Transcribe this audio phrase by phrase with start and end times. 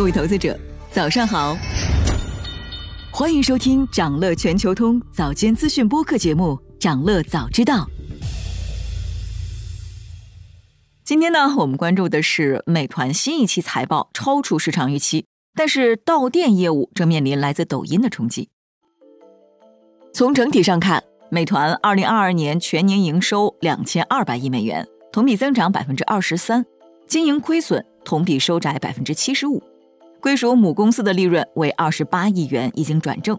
[0.00, 0.58] 各位投资者，
[0.90, 1.54] 早上好！
[3.12, 7.86] 欢迎收听长乐全球通早间资讯播客节目《长乐早知道》。
[11.04, 18.48] 今天呢，我们关注的是美团新一期财报超出市场预期，但是到店业务正面临来自抖音的冲击。
[20.14, 26.64] 从整体上看，美团二零二二年全年营收两千二百亿美元，同比增长百分之二十三，
[27.06, 29.62] 经营亏损同比收窄百分之七十五。
[30.20, 33.36] 归属母公司的利润为二十八亿元，已经转正。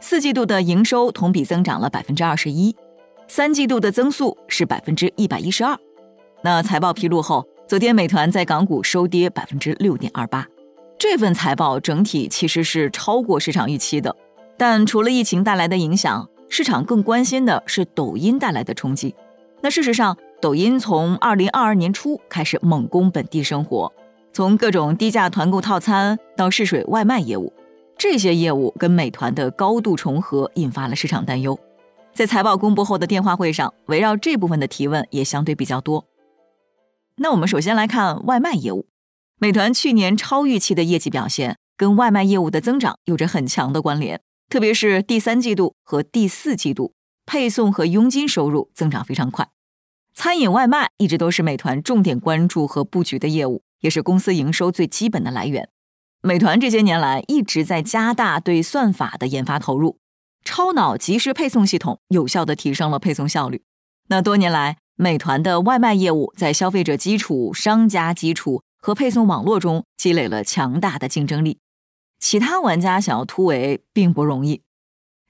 [0.00, 2.74] 四季度的营收同比增长了百分之二十一，
[3.28, 5.78] 三季度的增速是百分之一百一十二。
[6.42, 10.46] 那财报披露后，昨天美团在港股收跌百分之六点二八。
[10.98, 14.14] 这份财报整体其实是超过市场预期的，
[14.56, 19.14] 但除了疫情带来的影响，市场更关心的是抖音带来的冲击。
[19.60, 23.92] 那事实上，抖音从二零二二年初开始猛攻本地生活。
[24.36, 27.50] 从各种低价团购套餐到试水外卖业务，
[27.96, 31.58] 这些业务跟美团的高度重合，引发了市场担忧。
[32.12, 36.04] 在财报公布后的电话会上，围绕这部分的提问也相对比较多。
[37.16, 38.84] 那我们首先来看外卖业务，
[39.38, 44.20] 美团去年超预期的业绩表现，跟外卖业务的增长有着很强的关联。
[44.50, 46.92] 特别是第三季度和第四季度，
[47.24, 49.48] 配送和佣金收入增长非常快。
[50.12, 53.62] 餐饮外卖一直都是美团重点关注和布局的业务。
[53.86, 55.68] 也是公司营收最基本的来源。
[56.20, 60.00] 美团这些年来一直在加大对算法的研发投入，
[60.44, 63.62] 超脑即时配送系统有效的提升了配送效率。
[64.08, 71.60] 那多年来，美团的外卖业务在消费者基础、商家基础和配送网络中积累了强大的竞争力。
[72.18, 74.62] 其他玩家想要突围并不容易。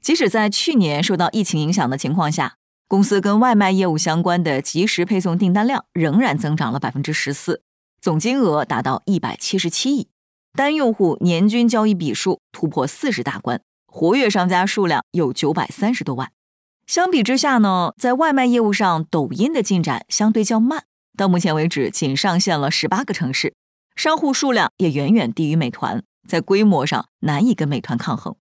[0.00, 2.56] 即使在去年受到疫情影响的情况下，
[2.88, 7.62] 公司跟外卖业务相关的即时配送订单量仍然增长了百分之十四。
[8.06, 10.06] 总金额达到一百七十七亿，
[10.52, 16.30] 单用户年均交易笔数突破四十大关，活跃商家数量有九百三十多万。
[16.86, 20.84] 相比之下呢，在外卖业务上，抖音的进展相对较慢，
[21.18, 23.56] 到目前为止仅上线了十八个城市，
[23.96, 28.36] 商户数量也远远低于美团，在规模上难以跟美团抗衡。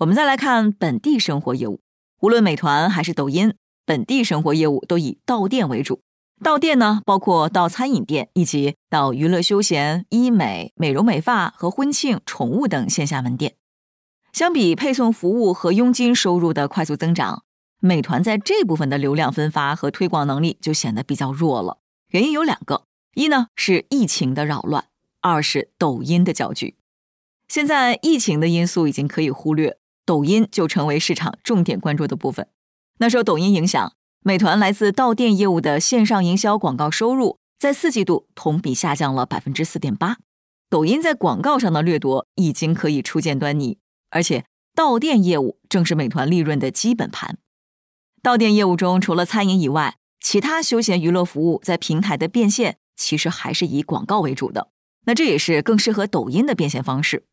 [0.00, 1.80] 我们再来看本地生活业务，
[2.20, 3.54] 无论美团还是抖音，
[3.86, 6.02] 本地生活业务都以到店为主。
[6.42, 13.54] 到店呢，包括到餐饮店以及到娱乐休闲、医美、美容美发和婚庆、宠物等线下门店。
[14.32, 17.42] 相比配送服务和佣金收入的快速增长，
[17.80, 21.78] 美团在这部分的流量分发和推广能力就显得比较弱了。
[22.10, 22.84] 原因有两个：
[23.14, 24.84] 一呢是疫情的扰乱，
[25.20, 26.76] 二是抖音的搅局。
[27.48, 29.76] 现在疫情的因素已经可以忽略，
[30.06, 32.46] 抖音就成为市场重点关注的部分。
[32.98, 33.92] 那受抖音影响。
[34.24, 40.18] 美团来自到店业务的线上营销广告收入，在四季度同比下降了百分之四点八。
[40.68, 43.78] 抖音在广告上的掠夺已经可以初见端倪，
[44.10, 47.38] 而且到店业务正是美团利润的基本盘。
[48.22, 54.68] 到店业务中，除了餐饮以外，其他休闲娱乐服务在平台的变现其实还是以广告为主的。
[55.06, 57.24] 那这也是更适合抖音的变现方式。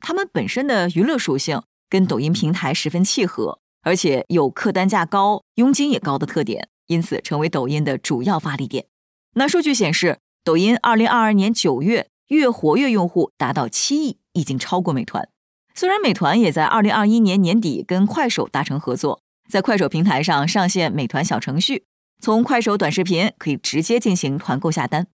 [0.00, 3.58] 他们本身的娱乐属性跟抖音平台十分契合。
[3.84, 8.86] 而且有客单价高、佣金也高的特点，因此成为抖音的主要发力点。
[9.34, 15.28] 那数据显示，抖音二零二二年九月月活跃用户达到七亿，已经超过美团。
[15.74, 21.84] 虽然美团也在二零二一年年底跟快手达成合作，在快手平台上上线美团小程序，
[22.20, 25.08] 从快手短视频可以直接进行团购下单，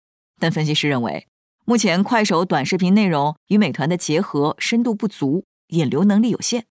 [0.40, 1.26] 但分析师认为，
[1.66, 6.64] 目前快手短视频内容与美团的结合深度不足，引流能力有限。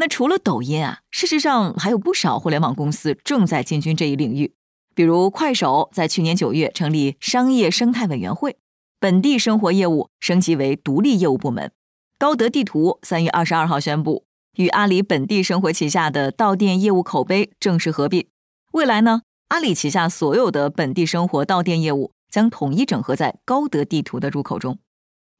[0.00, 4.54] 那除了抖音啊，事实上还有不少互联网公司正在进军这一领域。
[4.94, 8.56] 比如快手在去年九月成立商业生态委员会，
[8.98, 11.70] 本地生活业务升级为独立业务部门。
[12.18, 14.24] 高德地图三月二十二号宣布，
[14.56, 18.26] 与阿里本地生活旗下的到店业务口碑正式合并。
[18.72, 24.78] 未来呢，阿里旗下所有的本地生活到店业务将统一整合在高德地图的入口中。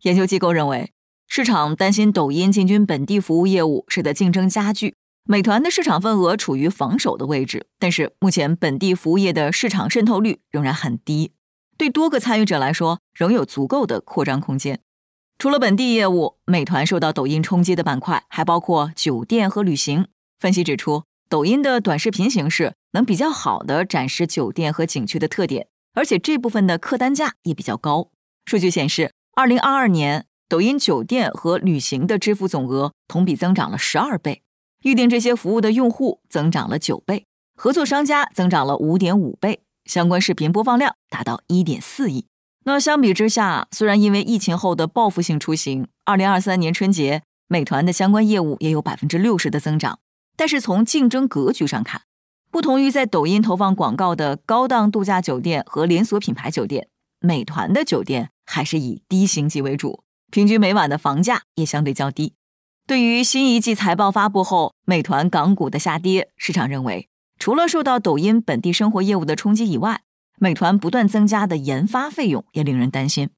[0.03, 0.93] 研究机构认为。
[1.33, 4.97] 市场担心抖音进军本地服务业务，使得竞争加剧。
[5.23, 11.31] 美团的市场份额处于防守的位置，但是目前本地服务业的市场渗透率仍然很低，
[11.79, 14.81] 对多个参与者来说仍有足够的扩张空间。
[15.39, 20.09] 除了本地业务，美团受到抖音冲击的板块还包括酒店和旅行。
[20.41, 28.11] 分析指出，抖音的短视频形式能比较好的展示酒店和景区的特点，而且这部分的客单价也比较高。
[28.47, 30.27] 数据显示，二零二二年。
[30.51, 34.43] 抖音酒店和旅行的支付总额同比增长了十二倍，
[34.83, 37.25] 预订这些服务的用户增长了九倍，
[37.55, 42.27] 合作商家增长了五点五倍，相关视频播放量达到一点四亿。
[42.65, 50.01] 那相比之下，虽然因为疫情后的报复性出行，二零二三年春节美团的相关业务也有百分之六十的增长，
[50.37, 52.03] 但是从竞争格局上看，
[52.51, 56.89] 不同于在抖音投放广告的高档度假酒店和连锁品牌酒店，
[57.21, 62.35] 美团的酒店还是以低星级为主，平均每晚的房价也相对较低。
[62.87, 70.03] 对于新一季财报发布后，美团港股的下跌，市场认为，除了受到抖音本地生活业务的冲击以外，
[70.39, 73.31] 美团不断增加的研发费用也令人担心。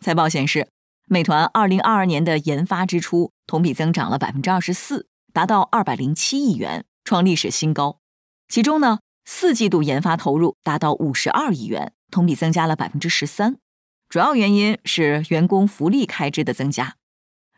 [0.00, 0.68] 财报显示，
[1.06, 7.98] 美团二零二二年的研发支出同比增长了百分之二十四，达到二百零七亿元，创历史新高。
[8.48, 13.56] 其中呢，四季度研发投入达到五十二亿元，同比增加了百分之十三。
[14.08, 16.96] 主要原因是员工福利开支的增加。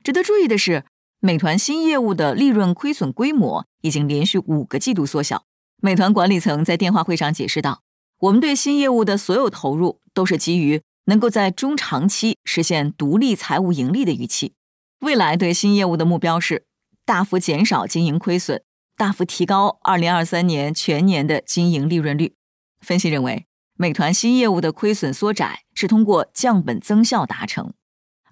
[0.02, 0.84] 值得注意的是。
[1.22, 5.44] 美团新业务的利润亏损规模已经连续五个季度缩小。
[5.82, 7.82] 美团管理层在电话会上解释道
[8.20, 14.54] ：“我们对新业务的所有投入都是基于能够在中长期实现独立财务盈利的预期。
[15.00, 16.64] 未来对新业务的目标是
[17.04, 18.62] 大幅减少经营亏损，
[18.96, 22.34] 大幅提高2023年全年的经营利润率。”
[22.80, 23.44] 分析认为，
[23.76, 27.72] 美团新业务的亏损缩窄是通过降本增效达成。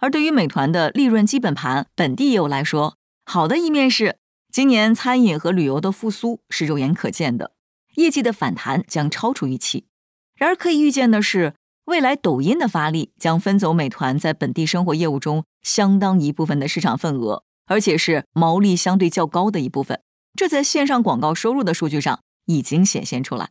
[0.00, 4.18] 而对于美团的利润基本盘本地业务来说，好的一面是
[4.52, 7.52] 今年餐饮和旅游的复苏是肉眼可见的，
[7.94, 9.86] 业绩的反弹将超出预期。
[10.36, 11.54] 然而可以预见的是，
[11.86, 20.02] 未来抖音的发力将分走美团在本地生活业务中相当一部分的市场份额，而且是毛利相对较高的一部分。
[20.34, 23.48] 这在线上广告收入的数据上已经显现出来。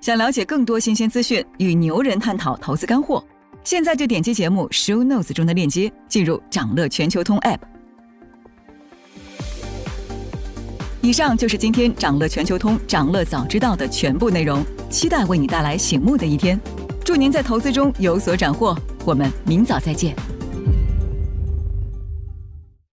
[0.00, 3.22] 想了解更多新鲜资讯，与牛人探讨投资干货。
[3.64, 7.58] 现在就点击节目 show notes 中的链接，进入掌乐全球通 app。
[11.00, 16.58] 以上就是今天掌乐全球通掌乐早知道的全部内容，期待为你带来醒目的一天。
[17.04, 20.14] 祝您在投资中有所斩获，我们明早再见。